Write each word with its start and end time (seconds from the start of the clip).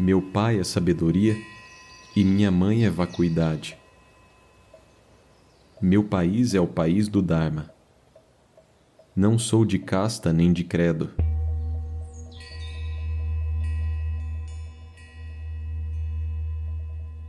Meu 0.00 0.22
pai 0.22 0.58
é 0.58 0.64
sabedoria 0.64 1.36
e 2.16 2.24
minha 2.24 2.50
mãe 2.50 2.86
é 2.86 2.90
vacuidade. 2.90 3.76
Meu 5.78 6.02
país 6.02 6.54
é 6.54 6.60
o 6.60 6.66
país 6.66 7.06
do 7.06 7.20
Dharma. 7.20 7.70
Não 9.14 9.38
sou 9.38 9.62
de 9.62 9.78
casta 9.78 10.32
nem 10.32 10.54
de 10.54 10.64
credo. 10.64 11.10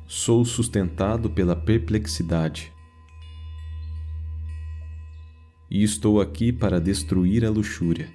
Sou 0.08 0.46
sustentado 0.46 1.30
pela 1.30 1.58
perplexidade. 1.58 2.72
E 5.70 5.84
estou 5.84 6.22
aqui 6.22 6.54
para 6.54 6.80
destruir 6.80 7.44
a 7.44 7.50
luxúria, 7.50 8.10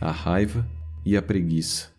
a 0.00 0.10
raiva 0.10 0.68
e 1.04 1.16
a 1.16 1.22
preguiça. 1.22 1.95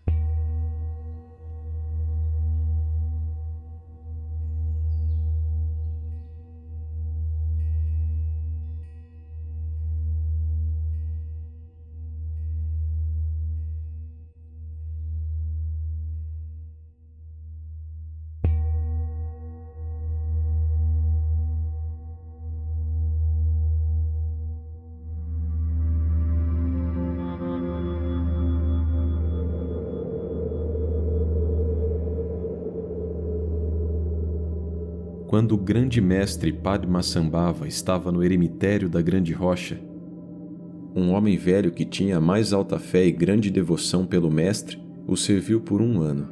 Quando 35.28 35.52
o 35.52 35.58
grande 35.58 36.00
mestre 36.00 36.53
Padmasambhava 36.53 37.67
estava 37.67 38.14
no 38.14 38.23
eremitério 38.23 38.88
da 38.88 39.02
Grande 39.02 39.34
Rocha, 39.34 39.78
um 40.95 41.11
homem 41.11 41.36
velho 41.38 41.69
que 41.69 41.84
tinha 41.84 42.16
a 42.17 42.22
mais 42.22 42.53
alta 42.53 42.80
fé 42.80 43.06
e 43.06 43.11
grande 43.11 43.52
devoção 43.52 44.06
pelo 44.06 44.31
mestre 44.31 44.80
o 45.06 45.17
serviu 45.17 45.59
por 45.59 45.81
um 45.81 46.00
ano. 46.00 46.30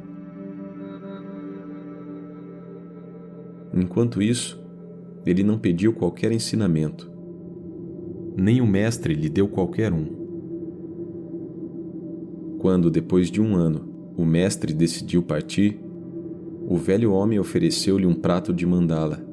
Enquanto 3.74 4.22
isso, 4.22 4.58
ele 5.26 5.42
não 5.44 5.58
pediu 5.58 5.92
qualquer 5.92 6.32
ensinamento. 6.32 7.10
Nem 8.34 8.62
o 8.62 8.66
mestre 8.66 9.12
lhe 9.12 9.28
deu 9.28 9.46
qualquer 9.46 9.92
um. 9.92 10.06
Quando, 12.60 12.90
depois 12.90 13.30
de 13.30 13.42
um 13.42 13.54
ano, 13.54 14.14
o 14.16 14.24
mestre 14.24 14.72
decidiu 14.72 15.22
partir, 15.22 15.85
o 16.68 16.76
velho 16.76 17.12
homem 17.12 17.38
ofereceu-lhe 17.38 18.06
um 18.06 18.14
prato 18.14 18.52
de 18.52 18.66
mandala, 18.66 19.24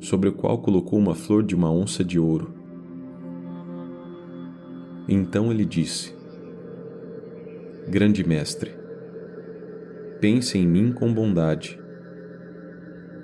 sobre 0.00 0.28
o 0.28 0.32
qual 0.32 0.60
colocou 0.60 0.98
uma 0.98 1.14
flor 1.14 1.44
de 1.44 1.54
uma 1.54 1.70
onça 1.70 2.02
de 2.02 2.18
ouro. 2.18 2.52
Então 5.08 5.52
ele 5.52 5.64
disse: 5.64 6.12
Grande 7.88 8.26
mestre, 8.26 8.72
pense 10.20 10.58
em 10.58 10.66
mim 10.66 10.92
com 10.92 11.14
bondade. 11.14 11.78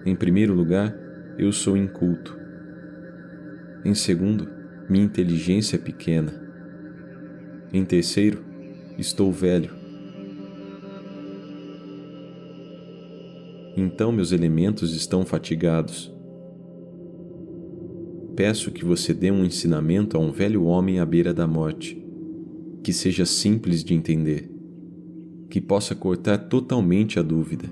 Em 0.07 0.15
primeiro 0.15 0.55
lugar, 0.55 0.97
eu 1.37 1.51
sou 1.51 1.77
inculto. 1.77 2.39
Em 3.85 3.95
segundo, 3.95 4.49
minha 4.89 5.05
inteligência 5.05 5.75
é 5.75 5.79
pequena. 5.79 6.33
Em 7.73 7.85
terceiro, 7.85 8.45
estou 8.97 9.33
velho. 9.33 9.80
Então 13.81 14.13
meus 14.13 14.33
elementos 14.33 14.95
estão 14.95 15.25
fatigados. 15.25 16.13
Peço 18.37 18.71
que 18.71 18.85
você 18.85 19.13
dê 19.13 19.31
um 19.31 19.45
ensinamento 19.45 20.17
a 20.17 20.21
um 20.21 20.31
velho 20.31 20.65
homem 20.65 21.01
à 21.01 21.07
beira 21.07 21.35
da 21.35 21.47
morte, 21.47 22.03
que 22.83 22.93
seja 22.93 23.27
simples 23.27 23.83
de 23.83 23.95
entender, 23.95 24.51
que 25.49 25.61
possa 25.61 25.95
cortar 25.95 26.39
totalmente 26.39 27.19
a 27.19 27.23
dúvida, 27.23 27.69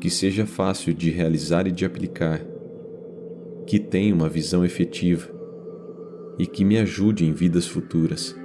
que 0.00 0.10
seja 0.10 0.46
fácil 0.46 0.94
de 0.94 1.10
realizar 1.10 1.66
e 1.66 1.72
de 1.72 1.84
aplicar, 1.84 2.40
que 3.66 3.78
tenha 3.78 4.14
uma 4.14 4.28
visão 4.28 4.64
efetiva 4.64 5.30
e 6.38 6.46
que 6.46 6.64
me 6.64 6.78
ajude 6.78 7.24
em 7.24 7.32
vidas 7.32 7.66
futuras. 7.66 8.39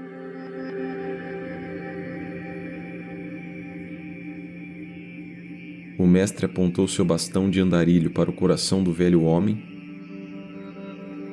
O 5.98 6.06
mestre 6.06 6.46
apontou 6.46 6.90
seu 6.90 7.06
bastão 7.06 7.50
de 7.50 7.62
andarilho 7.62 8.12
para 8.12 8.30
o 8.30 8.34
coração 8.34 8.84
do 8.84 8.92
velho 8.92 9.24
homem 9.24 9.64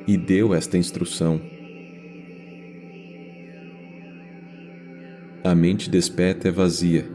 e 0.07 0.15
deu 0.15 0.53
esta 0.53 0.77
instrução. 0.77 1.41
A 5.43 5.53
mente 5.53 5.89
desperta 5.89 6.47
é 6.47 6.51
vazia. 6.51 7.05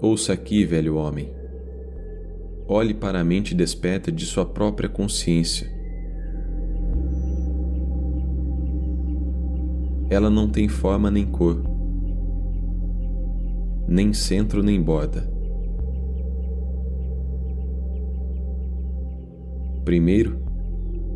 Ouça 0.00 0.32
aqui, 0.32 0.64
velho 0.64 0.96
homem 0.96 1.41
olhe 2.72 2.94
para 2.94 3.20
a 3.20 3.24
mente 3.24 3.54
desperta 3.54 4.10
de 4.10 4.24
sua 4.24 4.46
própria 4.46 4.88
consciência. 4.88 5.70
Ela 10.08 10.30
não 10.30 10.48
tem 10.48 10.68
forma 10.68 11.10
nem 11.10 11.26
cor, 11.26 11.62
nem 13.86 14.14
centro 14.14 14.62
nem 14.62 14.80
borda. 14.80 15.30
Primeiro, 19.84 20.42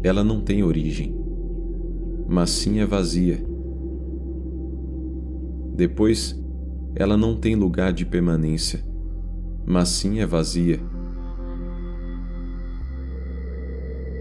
ela 0.03 0.23
não 0.23 0.43
tem 0.43 0.63
origem, 0.63 1.17
mas 2.29 2.51
sim 2.51 2.81
é 2.81 2.87
vazia. 2.87 3.39
Depois, 5.75 6.39
ela 6.95 7.17
não 7.17 7.37
tem 7.37 7.55
lugar 7.55 7.93
de 7.93 8.05
permanência, 8.05 8.81
mas 9.65 9.89
sim 9.89 10.21
é 10.21 10.27
vazia. 10.27 10.96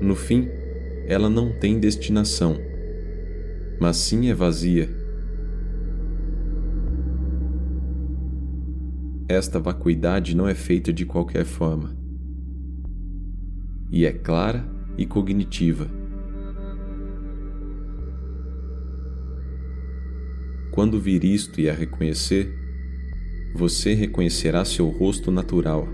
No 0.02 0.16
fim, 0.16 0.50
ela 1.08 1.30
não 1.30 1.52
tem 1.52 1.80
destinação, 1.80 2.58
mas 3.80 3.98
sim 3.98 4.30
é 4.30 4.34
vazia. 4.34 4.90
Esta 9.28 9.60
vacuidade 9.60 10.36
não 10.36 10.48
é 10.48 10.54
feita 10.54 10.94
de 10.94 11.06
qualquer 11.06 11.46
forma, 11.46 11.96
e 13.92 14.06
é 14.06 14.12
clara 14.12 14.68
e 14.98 15.06
cognitiva. 15.06 15.88
Quando 20.72 21.00
vir 21.00 21.24
isto 21.24 21.62
e 21.62 21.70
a 21.70 21.74
reconhecer, 21.74 22.54
você 23.56 23.94
reconhecerá 23.94 24.66
seu 24.66 24.90
rosto 24.90 25.32
natural. 25.32 25.88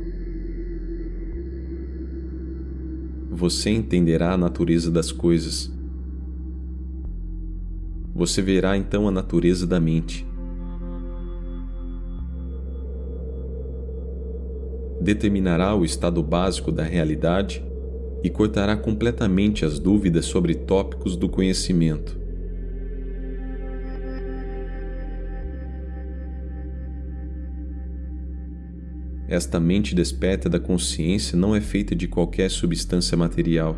Você 3.42 3.72
entenderá 3.72 4.34
a 4.34 4.38
natureza 4.38 4.92
das 4.92 5.12
coisas. 5.12 5.74
Você 8.14 8.40
verá 8.40 8.78
então 8.78 9.08
a 9.08 9.12
natureza 9.12 9.66
da 9.66 9.80
mente. 9.80 10.28
Determinará 15.02 15.74
o 15.74 15.84
estado 15.84 16.22
básico 16.22 16.72
da 16.72 16.84
realidade 16.84 17.66
e 18.24 18.30
cortará 18.30 18.78
completamente 18.78 19.66
as 19.66 19.80
dúvidas 19.80 20.26
sobre 20.26 20.54
tópicos 20.54 21.16
do 21.16 21.28
conhecimento. 21.28 22.21
Esta 29.32 29.62
mente 29.62 29.96
desperta 29.96 30.50
da 30.50 30.60
consciência 30.60 31.38
não 31.38 31.56
é 31.56 31.62
feita 31.62 31.96
de 31.96 32.06
qualquer 32.06 32.52
substância 32.52 33.16
material. 33.16 33.78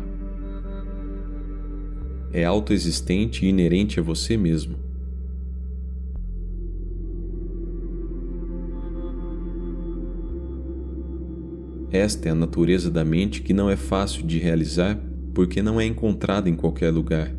É 2.32 2.44
autoexistente 2.44 3.46
e 3.46 3.50
inerente 3.50 4.00
a 4.00 4.02
você 4.02 4.36
mesmo. 4.36 4.76
Esta 11.92 12.30
é 12.30 12.32
a 12.32 12.34
natureza 12.34 12.90
da 12.90 13.04
mente 13.04 13.40
que 13.40 13.54
não 13.54 13.70
é 13.70 13.76
fácil 13.76 14.26
de 14.26 14.40
realizar 14.40 14.98
porque 15.32 15.62
não 15.62 15.80
é 15.80 15.84
encontrada 15.84 16.50
em 16.50 16.56
qualquer 16.56 16.90
lugar. 16.90 17.32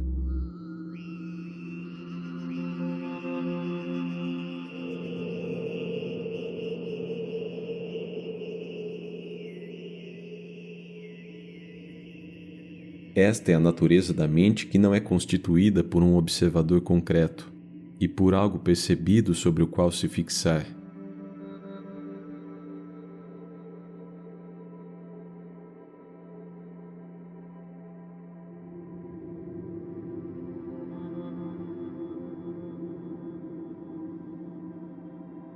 Esta 13.16 13.54
é 13.54 13.56
a 13.56 13.60
natureza 13.62 14.14
da 14.14 14.28
mente 14.28 14.68
que 14.68 14.78
não 14.78 14.94
é 14.94 15.00
constituída 15.00 15.82
por 15.82 16.04
um 16.04 16.18
observador 16.18 16.82
concreto 16.82 17.50
e 17.98 18.10
por 18.10 18.34
algo 18.34 18.60
percebido 18.60 19.34
sobre 19.34 19.64
o 19.64 19.68
qual 19.68 19.90
se 19.90 20.10
fixar. 20.10 20.66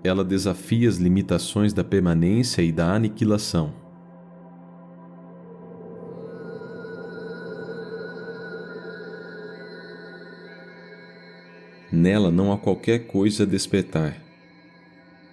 Ela 0.02 0.24
desafia 0.24 0.88
as 0.88 0.96
limitações 0.96 1.74
da 1.74 1.84
permanência 1.84 2.62
e 2.62 2.72
da 2.72 2.96
aniquilação. 2.96 3.79
Nela 12.00 12.32
não 12.32 12.54
há 12.54 12.58
qualquer 12.58 13.08
coisa 13.08 13.44
a 13.44 13.46
despertar. 13.46 14.16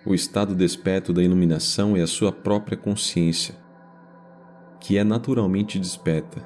O 0.04 0.12
estado 0.12 0.52
desperto 0.52 1.12
da 1.12 1.22
iluminação 1.22 1.96
é 1.96 2.02
a 2.02 2.08
sua 2.08 2.32
própria 2.32 2.76
consciência, 2.76 3.54
que 4.80 4.98
é 4.98 5.04
naturalmente 5.04 5.78
desperta. 5.78 6.44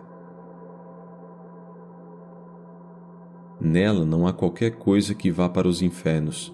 Nela 3.58 4.04
não 4.04 4.26
há 4.26 4.32
qualquer 4.34 4.72
coisa 4.72 5.14
que 5.14 5.30
vá 5.30 5.48
para 5.48 5.66
os 5.66 5.80
infernos. 5.80 6.52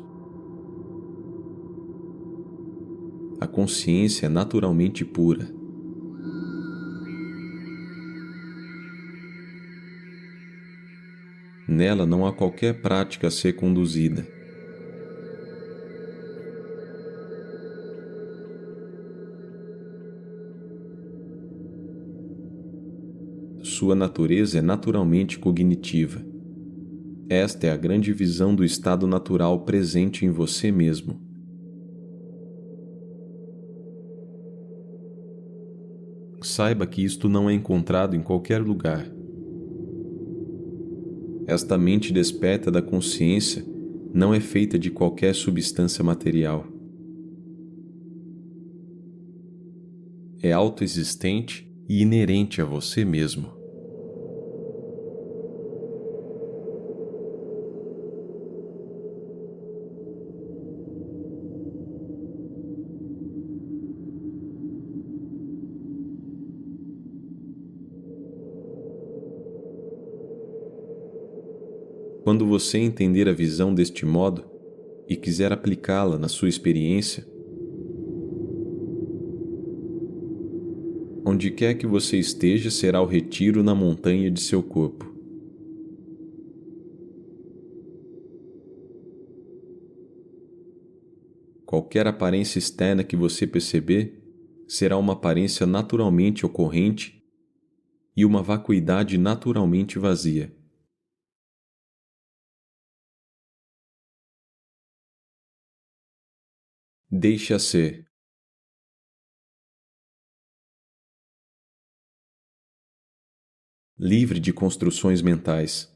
A 3.41 3.49
consciência 3.49 4.27
é 4.27 4.29
naturalmente 4.29 5.05
pura. 5.05 5.53
Nela 11.77 12.07
não 12.07 12.25
há 12.25 12.33
qualquer 12.33 12.81
prática 12.81 13.27
a 13.27 13.31
ser 13.31 13.53
conduzida. 13.53 14.27
Sua 23.63 23.95
natureza 23.95 24.59
é 24.59 24.63
naturalmente 24.63 25.39
cognitiva. 25.39 26.25
Esta 27.29 27.67
é 27.67 27.71
a 27.71 27.77
grande 27.77 28.11
visão 28.11 28.55
do 28.55 28.65
estado 28.65 29.07
natural 29.07 29.67
presente 29.67 30.25
em 30.25 30.31
você 30.31 30.73
mesmo. 30.73 31.21
Saiba 36.41 36.87
que 36.87 37.05
isto 37.05 37.29
não 37.29 37.51
é 37.51 37.53
encontrado 37.53 38.17
em 38.17 38.23
qualquer 38.23 38.63
lugar. 38.63 39.16
Esta 41.47 41.79
mente 41.79 42.13
desperta 42.13 42.73
da 42.73 42.83
consciência 42.83 43.65
não 44.13 44.35
é 44.35 44.41
feita 44.41 44.77
de 44.77 44.91
qualquer 44.91 45.33
substância 45.33 46.03
material. 46.03 46.67
É 50.43 50.53
autoexistente 50.53 51.73
e 51.89 52.03
inerente 52.03 52.61
a 52.61 52.65
você 52.65 53.05
mesmo. 53.05 53.56
Quando 72.27 72.45
você 72.45 72.79
entender 72.79 73.29
a 73.29 73.33
visão 73.33 73.73
deste 73.73 74.05
modo 74.05 74.45
e 75.09 75.15
quiser 75.15 75.53
aplicá-la 75.53 76.19
na 76.19 76.27
sua 76.27 76.49
experiência, 76.49 77.25
onde 81.25 81.53
quer 81.53 81.75
que 81.75 81.87
você 81.87 82.19
esteja 82.19 82.69
será 82.69 83.01
o 83.01 83.07
retiro 83.07 83.63
na 83.63 83.77
montanha 83.77 84.29
de 84.29 84.41
seu 84.41 84.61
corpo. 84.61 85.05
Qualquer 91.65 92.09
aparência 92.09 92.59
externa 92.59 93.05
que 93.05 93.15
você 93.15 93.47
perceber 93.47 94.21
será 94.67 94.99
uma 94.99 95.13
aparência 95.13 95.65
naturalmente 95.65 96.45
ocorrente 96.45 97.23
e 98.17 98.25
uma 98.25 98.43
vacuidade 98.43 99.17
naturalmente 99.17 99.97
vazia. 99.97 100.66
Deixa 107.11 107.59
ser. 107.59 108.07
Livre 113.99 114.39
de 114.39 114.53
construções 114.53 115.23
mentais. 115.23 115.96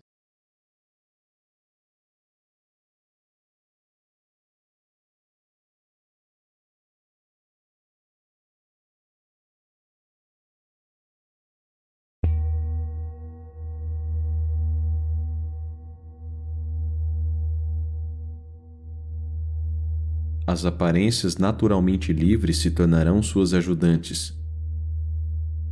As 20.50 20.64
aparências 20.64 21.36
naturalmente 21.36 22.12
livres 22.12 22.56
se 22.56 22.72
tornarão 22.72 23.22
suas 23.22 23.54
ajudantes. 23.54 24.36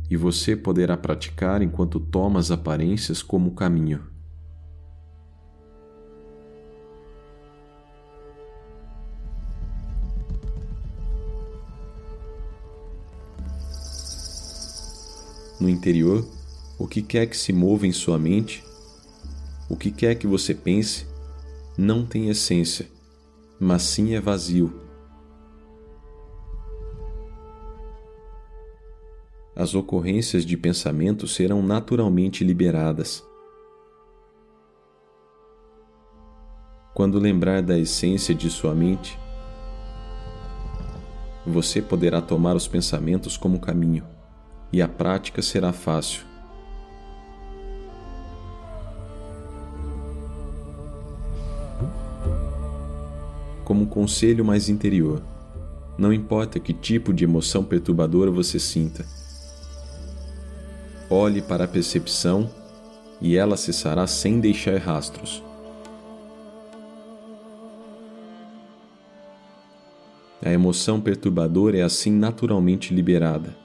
E 0.09 0.15
você 0.15 0.55
poderá 0.55 0.95
praticar 0.95 1.61
enquanto 1.61 1.99
toma 1.99 2.39
as 2.39 2.49
aparências 2.49 3.21
como 3.21 3.51
caminho. 3.51 4.01
No 15.59 15.67
interior, 15.67 16.25
o 16.77 16.87
que 16.87 17.01
quer 17.01 17.25
que 17.25 17.35
se 17.35 17.51
mova 17.51 17.85
em 17.85 17.91
sua 17.91 18.17
mente, 18.17 18.63
o 19.67 19.75
que 19.75 19.91
quer 19.91 20.15
que 20.15 20.25
você 20.25 20.53
pense, 20.53 21.05
não 21.77 22.05
tem 22.05 22.29
essência 22.29 22.87
mas 23.59 23.81
sim 23.81 24.13
é 24.13 24.21
vazio. 24.21 24.73
As 29.55 29.75
ocorrências 29.75 30.45
de 30.45 30.55
pensamento 30.55 31.27
serão 31.27 31.61
naturalmente 31.61 32.45
liberadas. 32.45 33.27
Quando 36.93 37.19
lembrar 37.19 37.61
da 37.61 37.77
essência 37.77 38.33
de 38.33 38.49
sua 38.49 38.73
mente, 38.73 39.19
você 41.45 41.81
poderá 41.81 42.21
tomar 42.21 42.55
os 42.55 42.67
pensamentos 42.67 43.35
como 43.35 43.59
caminho, 43.59 44.05
e 44.71 44.81
a 44.81 44.87
prática 44.87 45.41
será 45.41 45.73
fácil. 45.73 46.28
Como 53.69 53.83
um 53.83 53.85
conselho 53.85 54.43
mais 54.43 54.67
interior. 54.67 55.21
Não 55.95 56.11
importa 56.11 56.59
que 56.59 56.73
tipo 56.73 57.13
de 57.13 57.23
emoção 57.23 57.63
perturbadora 57.63 58.31
você 58.31 58.57
sinta. 58.57 59.05
Olhe 61.07 61.39
para 61.39 61.65
a 61.65 61.67
percepção 61.67 62.49
e 63.21 63.37
ela 63.37 63.55
cessará 63.55 64.07
sem 64.07 64.39
deixar 64.39 64.79
rastros. 64.79 65.43
A 70.43 70.49
emoção 70.49 70.99
perturbadora 70.99 71.77
é 71.77 71.83
assim 71.83 72.11
naturalmente 72.11 72.91
liberada. 72.91 73.55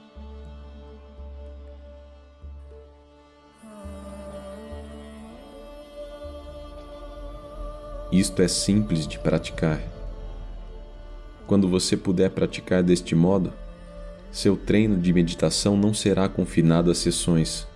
Isto 8.11 8.43
é 8.43 8.47
simples 8.47 9.07
de 9.07 9.17
praticar. 9.17 9.94
Quando 11.47 11.67
você 11.67 11.95
puder 11.95 12.31
praticar 12.31 12.81
deste 12.81 13.13
modo, 13.13 13.53
seu 14.31 14.57
treino 14.57 14.97
de 14.97 15.13
meditação 15.13 15.77
não 15.77 15.93
será 15.93 16.27
confinado 16.27 16.89
a 16.89 16.95
sessões. 16.95 17.67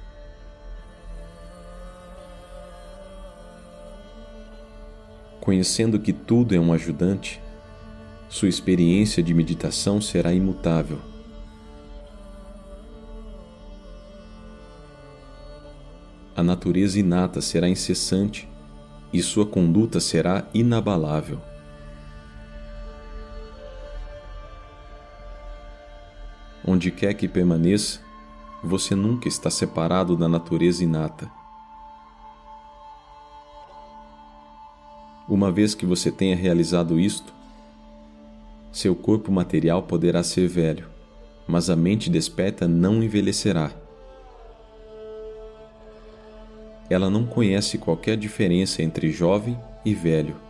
Conhecendo 5.40 6.00
que 6.00 6.14
tudo 6.14 6.56
é 6.56 6.60
um 6.60 6.74
ajudante, 6.74 7.42
sua 8.28 8.50
experiência 8.50 9.24
de 9.24 9.34
meditação 9.34 10.02
será 10.02 10.34
imutável. 10.34 11.00
a 16.40 16.44
natureza 16.44 16.98
inata 16.98 17.42
será 17.42 17.68
incessante 17.68 18.48
e 19.12 19.22
sua 19.22 19.46
conduta 19.46 20.00
será 20.00 20.48
inabalável. 20.54 21.42
Onde 26.66 26.92
quer 26.92 27.14
que 27.14 27.28
permaneça, 27.28 28.00
você 28.64 28.94
nunca 28.94 29.28
está 29.28 29.50
separado 29.50 30.16
da 30.16 30.28
natureza 30.28 30.84
inata. 30.84 31.32
Uma 35.28 35.52
vez 35.52 35.76
que 35.76 35.86
você 35.86 36.12
tenha 36.12 36.36
realizado 36.36 37.00
isto, 37.00 37.34
seu 38.72 38.96
corpo 38.96 39.32
material 39.32 39.84
poderá 39.84 40.22
ser 40.24 40.48
velho, 40.48 40.88
mas 41.48 41.70
a 41.70 41.76
mente 41.76 42.10
desperta 42.10 42.68
não 42.68 43.02
envelhecerá. 43.02 43.72
Ela 46.90 47.10
não 47.10 47.26
conhece 47.26 47.78
qualquer 47.78 48.18
diferença 48.18 48.82
entre 48.82 49.12
jovem 49.12 49.58
e 49.86 49.94
velho. 49.94 50.49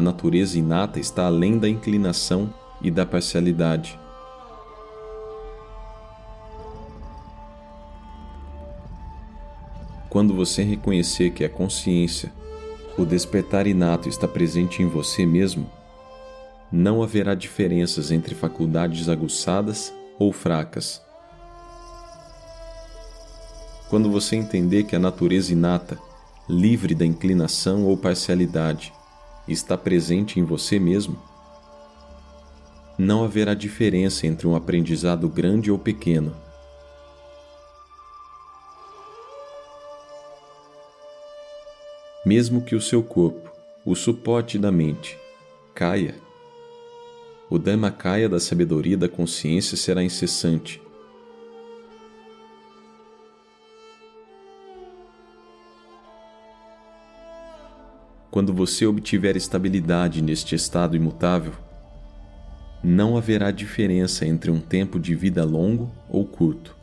A 0.00 0.02
natureza 0.02 0.58
inata 0.58 0.98
está 0.98 1.26
além 1.26 1.58
da 1.58 1.68
inclinação 1.68 2.50
e 2.80 2.90
da 2.90 3.04
parcialidade. 3.04 4.00
Quando 10.08 10.34
você 10.34 10.62
reconhecer 10.62 11.32
que 11.32 11.44
a 11.44 11.50
consciência, 11.50 12.32
o 12.96 13.04
despertar 13.04 13.66
inato 13.66 14.08
está 14.08 14.26
presente 14.26 14.82
em 14.82 14.86
você 14.86 15.26
mesmo, 15.26 15.70
não 16.72 17.02
haverá 17.02 17.34
diferenças 17.34 18.10
entre 18.10 18.34
faculdades 18.34 19.06
aguçadas 19.06 19.92
ou 20.18 20.32
fracas. 20.32 21.02
Quando 23.90 24.10
você 24.10 24.34
entender 24.34 24.84
que 24.84 24.96
a 24.96 24.98
natureza 24.98 25.52
inata, 25.52 25.98
livre 26.48 26.94
da 26.94 27.04
inclinação 27.04 27.84
ou 27.84 27.98
parcialidade, 27.98 28.94
está 29.52 29.76
presente 29.76 30.38
em 30.38 30.44
você 30.44 30.78
mesmo, 30.78 31.18
não 32.98 33.24
haverá 33.24 33.54
diferença 33.54 34.26
entre 34.26 34.46
um 34.46 34.54
aprendizado 34.54 35.28
grande 35.28 35.70
ou 35.70 35.78
pequeno. 35.78 36.36
Mesmo 42.24 42.62
que 42.62 42.74
o 42.74 42.80
seu 42.80 43.02
corpo, 43.02 43.50
o 43.84 43.94
suporte 43.94 44.58
da 44.58 44.70
mente, 44.70 45.18
caia, 45.74 46.14
o 47.48 47.58
Dharmakaya 47.58 48.28
da 48.28 48.38
sabedoria 48.38 48.92
e 48.92 48.96
da 48.96 49.08
consciência 49.08 49.76
será 49.76 50.04
incessante. 50.04 50.80
Quando 58.30 58.54
você 58.54 58.86
obtiver 58.86 59.36
estabilidade 59.36 60.22
neste 60.22 60.54
estado 60.54 60.96
imutável, 60.96 61.52
não 62.82 63.16
haverá 63.16 63.50
diferença 63.50 64.24
entre 64.24 64.50
um 64.50 64.60
tempo 64.60 65.00
de 65.00 65.14
vida 65.14 65.44
longo 65.44 65.92
ou 66.08 66.24
curto. 66.24 66.76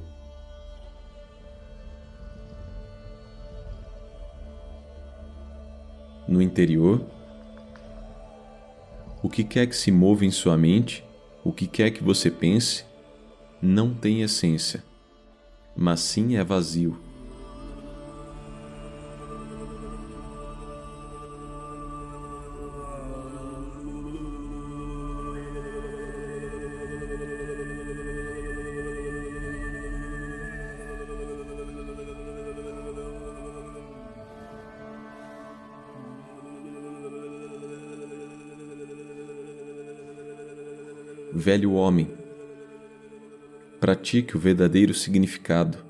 No 6.28 6.42
interior, 6.42 7.06
o 9.24 9.30
que 9.30 9.46
quer 9.46 9.68
que 9.68 9.76
se 9.76 9.90
mova 9.90 10.26
em 10.26 10.32
sua 10.32 10.58
mente, 10.58 11.04
o 11.44 11.54
que 11.54 11.66
quer 11.66 11.92
que 11.92 12.04
você 12.04 12.30
pense, 12.30 12.84
não 13.62 13.94
tem 13.94 14.22
essência, 14.22 14.84
mas 15.74 16.02
sim 16.02 16.36
é 16.36 16.44
vazio. 16.44 17.07
Velho 41.38 41.74
homem. 41.74 42.10
Pratique 43.80 44.36
o 44.36 44.40
verdadeiro 44.40 44.94
significado. 44.94 45.86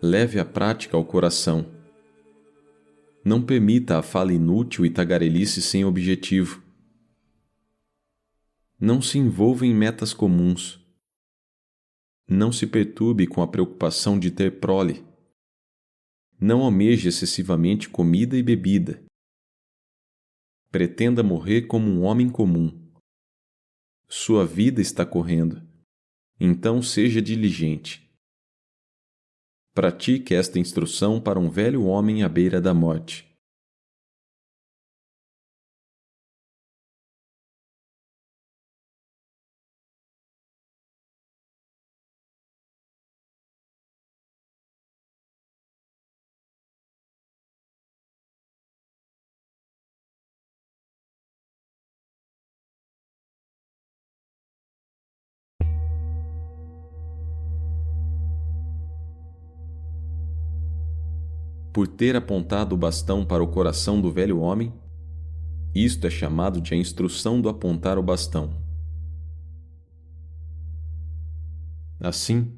Leve 0.00 0.38
a 0.38 0.44
prática 0.44 0.96
ao 0.96 1.04
coração. 1.04 1.66
Não 3.24 3.42
permita 3.42 3.98
a 3.98 4.02
fala 4.02 4.32
inútil 4.32 4.86
e 4.86 4.90
tagarelice 4.90 5.60
sem 5.60 5.84
objetivo. 5.84 6.62
Não 8.78 9.02
se 9.02 9.18
envolva 9.18 9.66
em 9.66 9.74
metas 9.74 10.14
comuns. 10.14 10.80
Não 12.28 12.52
se 12.52 12.66
perturbe 12.66 13.26
com 13.26 13.42
a 13.42 13.48
preocupação 13.48 14.18
de 14.18 14.30
ter 14.30 14.60
prole. 14.60 15.04
Não 16.40 16.62
almeje 16.62 17.08
excessivamente 17.08 17.88
comida 17.88 18.36
e 18.36 18.42
bebida 18.42 19.09
pretenda 20.70 21.22
morrer 21.22 21.62
como 21.62 21.90
um 21.90 22.02
homem 22.02 22.28
comum. 22.28 22.70
Sua 24.08 24.46
vida 24.46 24.80
está 24.80 25.04
correndo, 25.04 25.62
então 26.38 26.82
seja 26.82 27.20
diligente. 27.20 28.08
Pratique 29.74 30.34
esta 30.34 30.58
instrução 30.58 31.20
para 31.20 31.38
um 31.38 31.48
velho 31.48 31.84
homem 31.84 32.22
à 32.22 32.28
beira 32.28 32.60
da 32.60 32.74
morte. 32.74 33.29
Por 61.72 61.86
ter 61.86 62.16
apontado 62.16 62.74
o 62.74 62.78
bastão 62.78 63.24
para 63.24 63.42
o 63.42 63.48
coração 63.48 64.00
do 64.00 64.10
velho 64.10 64.40
homem, 64.40 64.72
isto 65.74 66.06
é 66.06 66.10
chamado 66.10 66.60
de 66.60 66.74
a 66.74 66.76
instrução 66.76 67.40
do 67.40 67.48
apontar 67.48 67.98
o 67.98 68.02
bastão. 68.02 68.50
Assim, 72.00 72.50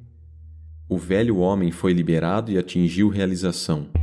o 0.88 0.96
velho 0.96 1.38
homem 1.38 1.70
foi 1.70 1.92
liberado 1.92 2.50
e 2.50 2.56
atingiu 2.56 3.08
realização. 3.08 4.01